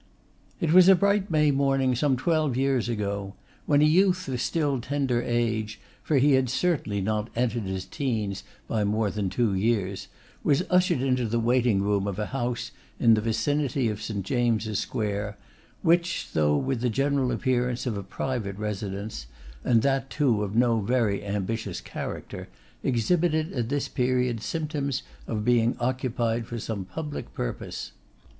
It 0.59 0.73
was 0.73 0.89
a 0.89 0.95
bright 0.95 1.29
May 1.29 1.51
morning 1.51 1.93
some 1.93 2.17
twelve 2.17 2.57
years 2.57 2.89
ago, 2.89 3.35
when 3.67 3.83
a 3.83 3.85
youth 3.85 4.27
of 4.27 4.41
still 4.41 4.81
tender 4.81 5.21
age, 5.21 5.79
for 6.01 6.17
he 6.17 6.31
had 6.31 6.49
certainly 6.49 7.01
not 7.01 7.29
entered 7.35 7.65
his 7.65 7.85
teens 7.85 8.43
by 8.67 8.83
more 8.83 9.11
than 9.11 9.29
two 9.29 9.53
years, 9.53 10.07
was 10.43 10.63
ushered 10.71 11.01
into 11.03 11.27
the 11.27 11.39
waiting 11.39 11.83
room 11.83 12.07
of 12.07 12.17
a 12.17 12.25
house 12.33 12.71
in 12.99 13.13
the 13.13 13.21
vicinity 13.21 13.89
of 13.89 14.01
St. 14.01 14.25
James's 14.25 14.79
Square, 14.79 15.37
which, 15.83 16.29
though 16.33 16.57
with 16.57 16.81
the 16.81 16.89
general 16.89 17.31
appearance 17.31 17.85
of 17.85 17.95
a 17.95 18.01
private 18.01 18.57
residence, 18.57 19.27
and 19.63 19.83
that 19.83 20.09
too 20.09 20.41
of 20.43 20.55
no 20.55 20.79
very 20.79 21.23
ambitious 21.23 21.79
character, 21.79 22.47
exhibited 22.81 23.53
at 23.53 23.69
this 23.69 23.87
period 23.87 24.41
symptoms 24.41 25.03
of 25.27 25.45
being 25.45 25.75
occupied 25.79 26.47
for 26.47 26.57
some 26.57 26.85
public 26.85 27.35
purpose. 27.35 27.91